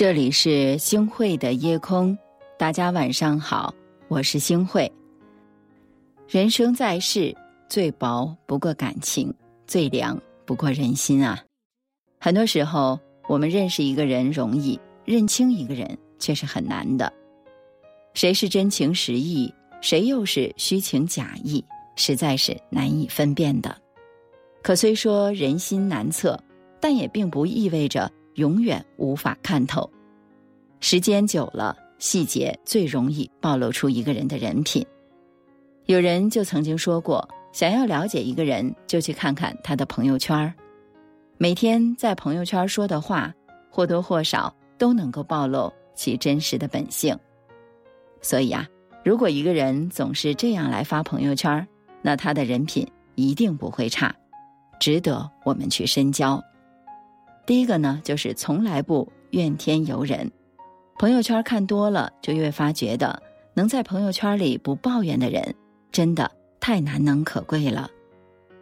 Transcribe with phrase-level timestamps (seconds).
[0.00, 2.16] 这里是星汇的夜空，
[2.58, 3.74] 大家晚上好，
[4.08, 4.90] 我是星汇。
[6.26, 7.36] 人生在世，
[7.68, 9.30] 最薄不过感情，
[9.66, 11.44] 最凉不过人心啊。
[12.18, 17.12] 很多时候，我们认识一个人容易，认清一个人却是很难的。
[18.14, 21.62] 谁是真情实意，谁又是虚情假意，
[21.96, 23.76] 实在是难以分辨的。
[24.62, 26.42] 可虽说人心难测，
[26.80, 28.10] 但也并不意味着。
[28.40, 29.88] 永远无法看透，
[30.80, 34.82] 时间久了，细节最容易暴露出一个人的人品。
[35.84, 40.54] 有人就曾经说过，想要了解一个人，就去看看他的朋友圈
[41.36, 43.30] 每天在朋友圈说的话，
[43.68, 47.14] 或多或少都能够暴露其真实的本性。
[48.22, 48.66] 所以啊，
[49.04, 51.68] 如果一个人总是这样来发朋友圈
[52.00, 54.14] 那他的人品一定不会差，
[54.80, 56.42] 值得我们去深交。
[57.50, 60.30] 第一个呢，就是从来不怨天尤人。
[61.00, 63.20] 朋友圈看多了，就越发觉得
[63.54, 65.52] 能在朋友圈里不抱怨的人，
[65.90, 67.90] 真的太难能可贵了。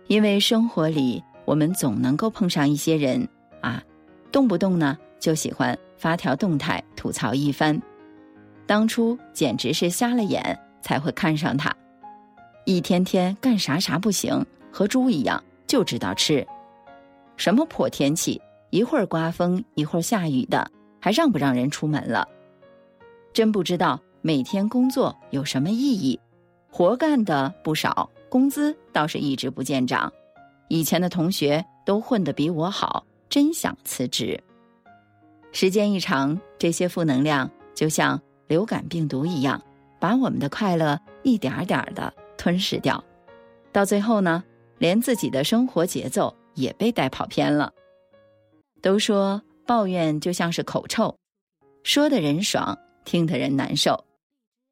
[0.07, 3.29] 因为生活里，我们总能够碰上一些人
[3.61, 3.85] 啊，
[4.33, 7.79] 动不动呢就喜欢发条动态吐槽一番。
[8.67, 11.71] 当初简直是瞎了眼才会看上他，
[12.65, 16.47] 一天天干啥啥不行，和猪一样，就知道吃。
[17.37, 18.41] 什么破天气！
[18.71, 22.29] 一会儿刮风，一会儿下雨的，还让不让人出门了？
[23.33, 26.19] 真不知道每天工作有什么意义，
[26.71, 30.13] 活干的不少，工资倒是一直不见涨。
[30.69, 34.39] 以前的同学都混得比我好，真想辞职。
[35.51, 39.63] 时间一长，这些负能量就像流感病毒一样，
[39.99, 43.03] 把我们的快乐一点点的吞噬掉，
[43.73, 44.45] 到最后呢，
[44.77, 47.73] 连自己的生活节奏也被带跑偏了。
[48.81, 51.17] 都说抱怨就像是口臭，
[51.83, 54.05] 说的人爽，听的人难受。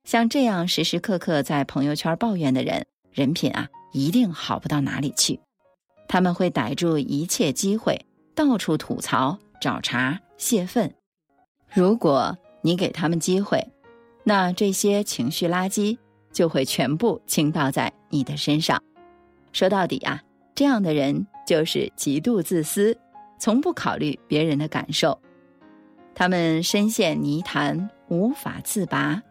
[0.04, 5.40] 像这样时时刻刻在朋友圈抱怨的人，人品啊一定好不到哪里去。
[6.08, 10.94] 他们会逮住一切机会，到处吐槽、找茬、泄愤。
[11.68, 13.66] 如果你给他们机会，
[14.22, 15.98] 那这些情绪垃圾
[16.32, 18.80] 就会全部倾倒在你的身上。
[19.52, 20.22] 说到底啊，
[20.54, 22.96] 这样的人就是极度自私。
[23.38, 25.18] 从不考虑别人的感受，
[26.14, 29.22] 他们深陷泥潭无法自拔，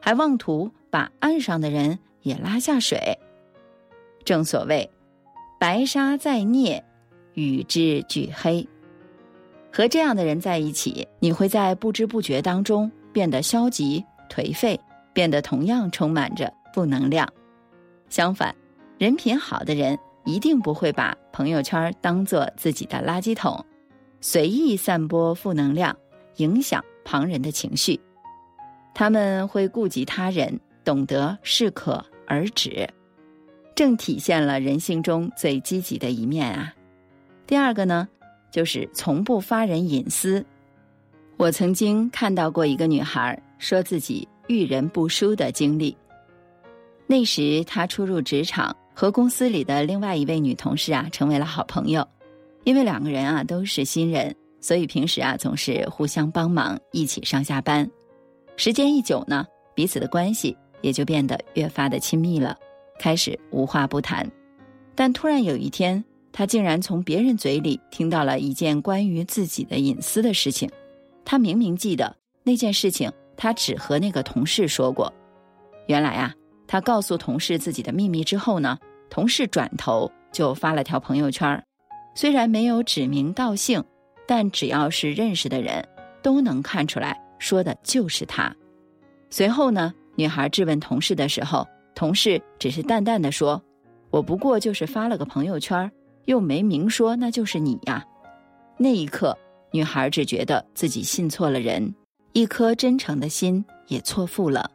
[0.00, 3.18] 还妄图把岸上的人也拉下水。
[4.24, 4.90] 正所谓，
[5.58, 6.84] 白沙在涅，
[7.34, 8.66] 与之俱黑。
[9.72, 14.78] 和这样的人在一起，你会在不知不觉当中变得消极颓废，
[15.12, 17.28] 变得同样充满着负能量。
[18.08, 18.54] 相反，
[18.98, 19.98] 人品好的人。
[20.24, 23.64] 一定不会把朋友圈当做自己的垃圾桶，
[24.20, 25.94] 随意散播负能量，
[26.36, 28.00] 影响旁人的情绪。
[28.94, 32.88] 他们会顾及他人，懂得适可而止，
[33.74, 36.74] 正体现了人性中最积极的一面啊。
[37.46, 38.08] 第二个呢，
[38.50, 40.44] 就是从不发人隐私。
[41.36, 45.94] 我曾经看到过一个女孩说自己遇人不淑的经历。
[47.06, 48.74] 那时她初入职场。
[48.94, 52.06] 和公司里的另外一位女同事啊，成为了好朋友。
[52.62, 57.90] 因为两个人啊都是新人，所以平时啊总是互相帮忙，一起上下班。
[58.56, 59.44] 时间一久呢，
[59.74, 62.56] 彼此的关系也就变得越发的亲密了，
[62.98, 64.26] 开始无话不谈。
[64.94, 66.02] 但突然有一天，
[66.32, 70.70] 他竟然从别人嘴里听到了一件关于自己的隐私的事情。
[71.24, 75.12] 他明明记得那件事情，他只和那个同事说过。
[75.88, 76.32] 原来啊。
[76.66, 78.78] 他告诉同事自己的秘密之后呢，
[79.10, 81.62] 同事转头就发了条朋友圈
[82.14, 83.82] 虽然没有指名道姓，
[84.26, 85.86] 但只要是认识的人，
[86.22, 88.54] 都能看出来说的就是他。
[89.30, 93.60] 随后呢，女孩质问同事的时候，同事只是淡淡的说
[94.10, 95.90] ：“我不过就是发了个朋友圈
[96.26, 98.04] 又没明说那就是你呀。”
[98.78, 99.36] 那一刻，
[99.72, 101.94] 女孩只觉得自己信错了人，
[102.32, 104.70] 一颗真诚的心也错付了。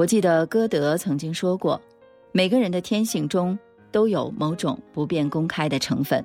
[0.00, 1.78] 我记得歌德曾经说过，
[2.32, 3.58] 每个人的天性中
[3.92, 6.24] 都有某种不便公开的成分。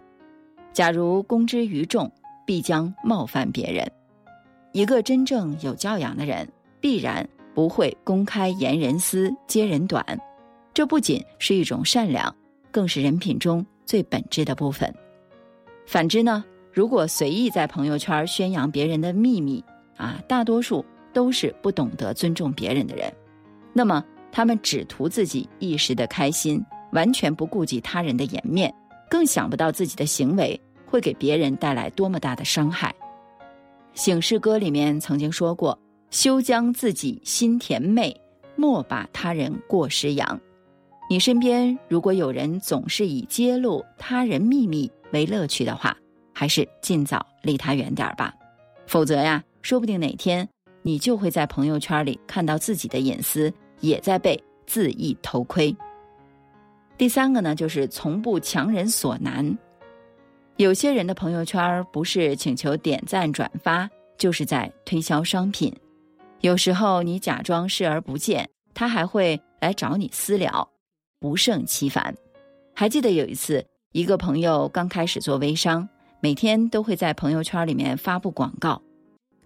[0.71, 2.09] 假如公之于众，
[2.45, 3.85] 必将冒犯别人。
[4.71, 6.47] 一个真正有教养的人，
[6.79, 10.05] 必然不会公开言人私、揭人短。
[10.73, 12.33] 这不仅是一种善良，
[12.71, 14.89] 更是人品中最本质的部分。
[15.85, 19.61] 反之呢，如果随意在朋友圈宣扬别人的秘密，
[19.97, 23.13] 啊，大多数都是不懂得尊重别人的人。
[23.77, 24.01] 那么，
[24.31, 26.63] 他们只图自己一时的开心，
[26.93, 28.73] 完全不顾及他人的颜面，
[29.09, 32.95] 更想不到自己的行为会给别人带来多么大的伤害。
[33.93, 35.77] 醒世歌里面曾经说过
[36.09, 38.15] ：“休将自己心甜媚，
[38.55, 40.39] 莫把他人过失扬。”
[41.09, 45.95] 你身边如果有人总是以揭露他人秘密为乐趣的话，
[46.33, 48.33] 还是尽早离他远点儿吧。
[48.87, 50.47] 否则呀，说不定哪天
[50.81, 55.75] 你就会在朋友圈里看到自己的隐私也在被恣意偷窥。
[56.97, 59.57] 第三个呢，就是从不强人所难。
[60.57, 65.73] 有些人的朋友圈不是请求点赞转发，就是在推销商品。
[66.39, 70.69] 有时候你假装视而不见，他还会来找你私聊，
[71.19, 72.15] 不胜其烦。
[72.73, 75.87] 还记得有一次，一个朋友刚开始做微商，
[76.21, 78.81] 每天都会在朋友圈里面发布广告。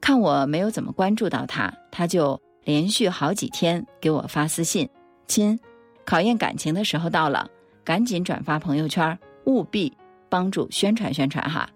[0.01, 4.87] 看我没有怎么关注到他，他就连续好几天给我发私信
[5.25, 5.59] ：“亲，
[6.05, 7.49] 考验感情的时候到了，
[7.83, 9.91] 赶紧转发朋友圈，务必。”
[10.29, 11.67] 帮助宣传宣传哈，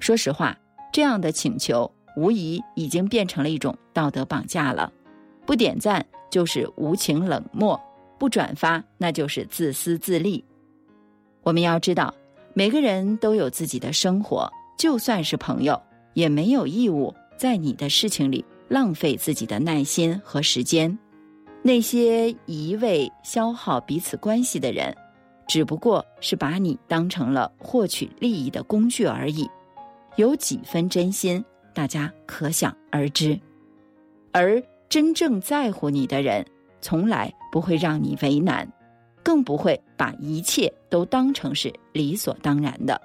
[0.00, 0.58] 说实话，
[0.92, 4.92] 这样的请求无疑已经变成了一种道德绑架了。
[5.46, 7.80] 不点赞就是无情冷漠，
[8.18, 10.44] 不转发那就是自私自利。
[11.44, 12.12] 我们要知道，
[12.54, 15.80] 每个人都有自己的生活，就算是朋友，
[16.14, 20.96] 也没有义务在你的事情里浪费自己的耐心和时间。
[21.62, 24.94] 那些一味消耗彼此关系的人。
[25.46, 29.46] 只不过是把你当成了获取利益的工具而已，
[30.16, 31.44] 有几分真心，
[31.74, 33.38] 大家可想而知。
[34.32, 36.42] 而真正在乎你的人，
[36.80, 38.66] 从来不会让你为难，
[39.22, 42.98] 更不会把一切都当成是理所当然的。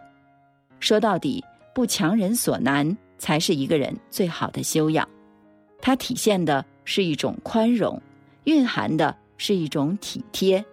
[0.79, 1.43] 说到底，
[1.75, 5.05] 不强人所难，才是一个人最好的修养。
[5.81, 8.01] 它体现的是一种宽容，
[8.45, 10.63] 蕴含的是一种体贴，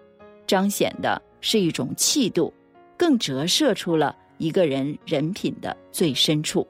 [0.46, 1.20] 彰显的。
[1.42, 2.52] 是一种气度，
[2.96, 6.66] 更折射出了一个人人品的最深处。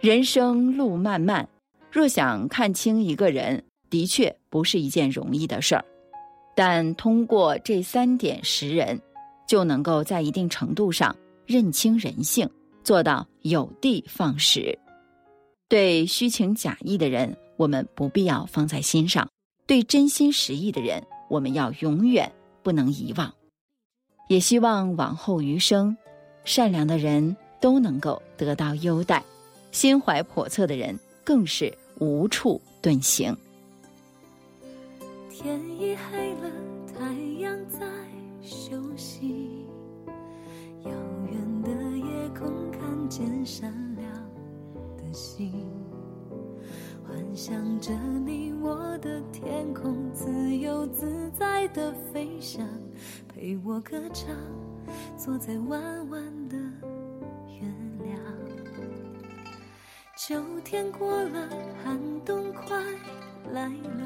[0.00, 1.48] 人生路漫漫，
[1.92, 5.84] 若想看清一个人，的确不是一件容易的事儿。
[6.56, 9.00] 但通过这三点识人，
[9.46, 11.14] 就能够在一定程度上
[11.46, 12.50] 认清人性，
[12.82, 14.76] 做到有的放矢。
[15.68, 19.26] 对虚情假意的人，我们不必要放在心上；
[19.66, 22.30] 对真心实意的人，我们要永远
[22.62, 23.34] 不能遗忘。
[24.28, 25.96] 也希望往后余生，
[26.44, 29.24] 善良的人都能够得到优待，
[29.72, 33.36] 心怀叵测的人更是无处遁形。
[35.30, 36.50] 天已黑了，
[36.96, 37.80] 太阳在
[38.40, 39.66] 休息。
[40.84, 40.92] 遥
[41.32, 43.72] 远的夜空看见山
[45.16, 45.50] 心，
[47.02, 47.90] 幻想着
[48.26, 52.68] 你我的天空，自由自在的飞翔。
[53.26, 54.36] 陪我歌唱，
[55.16, 56.56] 坐在弯弯的
[57.48, 57.66] 月
[58.04, 58.20] 亮。
[60.18, 61.48] 秋天过了，
[61.82, 62.76] 寒冬快
[63.54, 64.04] 来了。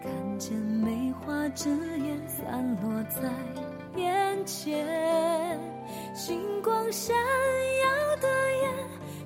[0.00, 1.68] 看见梅花枝
[1.98, 3.28] 叶散落在
[4.00, 5.58] 眼前，
[6.14, 8.28] 星光闪耀的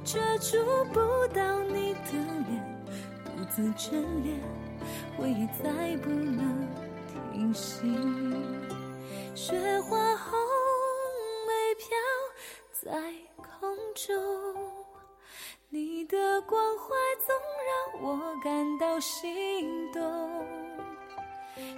[0.06, 0.56] 却触
[0.92, 1.00] 不
[1.34, 2.12] 到你的
[2.48, 2.86] 脸，
[3.24, 3.90] 独自眷
[4.22, 4.40] 恋，
[5.18, 6.64] 回忆再不能。
[7.32, 7.80] 停息，
[9.34, 10.38] 雪花红
[11.46, 11.88] 梅飘
[12.70, 14.14] 在空中，
[15.68, 16.94] 你的关怀
[17.26, 17.34] 总
[17.66, 20.46] 让我感到心动。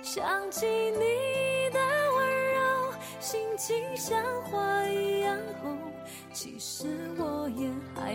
[0.03, 1.81] 想起你的
[2.15, 5.79] 温柔，心情像花一样红。
[6.33, 7.69] 其实我也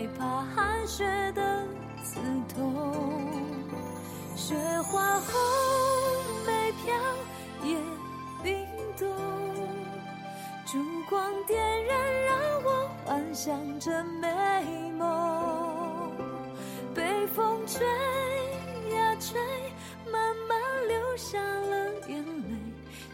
[0.04, 1.66] 害怕寒雪的
[2.02, 2.20] 刺
[2.54, 2.94] 痛，
[4.36, 5.32] 雪花红
[6.46, 6.94] 梅飘。
[7.62, 7.78] 也
[8.42, 8.66] 冰
[8.98, 9.08] 冻，
[10.66, 16.12] 烛光点燃，让我幻想着美梦。
[16.94, 17.86] 被风吹
[18.94, 19.40] 呀吹，
[20.12, 22.54] 慢慢流下了眼泪，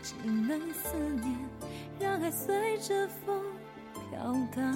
[0.02, 1.38] 只能思念，
[2.00, 3.40] 让爱随着风
[4.10, 4.74] 飘荡，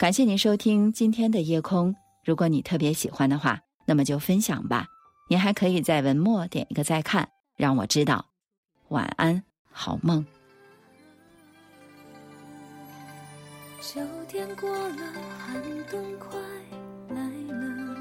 [0.00, 3.60] 感谢您收听今天的夜空，如果你特别喜欢的话。
[3.84, 4.86] 那么就分享吧，
[5.28, 8.24] 您还可以在文末点一个再看，让我知道。
[8.88, 10.24] 晚安，好梦。
[13.82, 14.96] 秋天过了，
[15.38, 16.30] 寒冬快
[17.10, 17.20] 来
[17.52, 17.94] 了，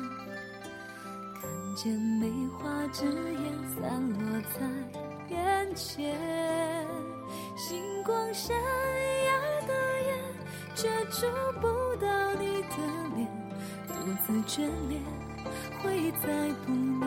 [1.42, 6.16] 看见梅花枝叶散落在眼前，
[7.58, 9.29] 星光闪耀，
[10.80, 11.28] 却触
[11.60, 11.68] 不
[11.98, 12.78] 到你的
[13.14, 13.28] 脸，
[13.90, 13.94] 独
[14.26, 15.04] 自眷恋。
[15.84, 16.28] 回忆再
[16.66, 17.04] 不能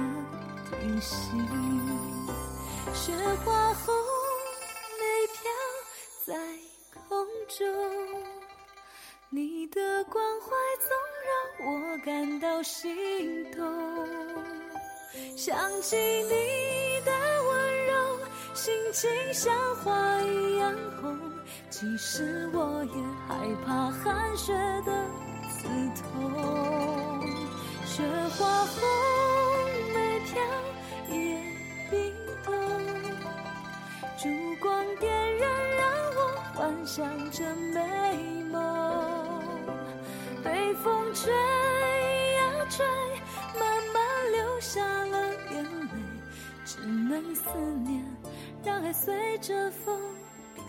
[0.68, 1.16] 停息，
[2.92, 3.94] 雪花红
[4.98, 5.02] 梅
[5.32, 5.40] 飘
[6.26, 6.34] 在
[7.08, 7.64] 空中，
[9.30, 10.92] 你的关怀总
[11.24, 11.32] 让
[11.72, 13.58] 我感到心痛。
[15.34, 17.10] 想起你的
[17.48, 18.18] 温柔，
[18.52, 21.31] 心情像花一样红。
[21.70, 24.52] 其实我也害怕寒雪
[24.84, 24.90] 的
[25.50, 25.68] 刺
[26.00, 27.20] 痛，
[27.84, 28.02] 雪
[28.36, 28.78] 花红，
[29.94, 30.40] 每条
[31.08, 31.14] 也
[31.90, 32.52] 冰冻。
[34.18, 34.28] 烛
[34.60, 35.82] 光点燃，让
[36.16, 36.20] 我
[36.54, 38.52] 幻想着美梦。
[40.44, 42.84] 被风吹呀吹，
[43.58, 45.90] 慢慢流下了眼泪，
[46.64, 47.50] 只能思
[47.84, 48.04] 念，
[48.64, 49.98] 让爱随着风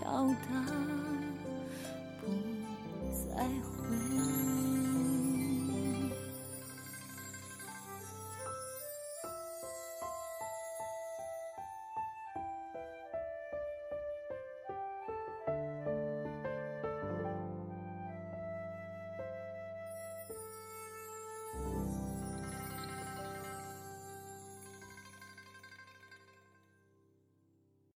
[0.02, 1.03] 到达